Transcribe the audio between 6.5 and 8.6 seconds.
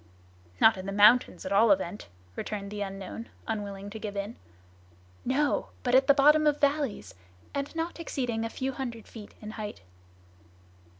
the valleys, and not exceeding a